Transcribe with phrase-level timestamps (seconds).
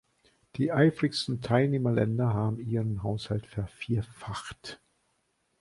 [0.55, 4.81] Die eifrigsten Teilnehmerländer haben ihren Haushalt vervierfacht.